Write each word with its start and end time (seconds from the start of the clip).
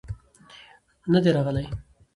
نه 1.11 1.19
دى 1.23 1.31
راغلى. 1.37 1.63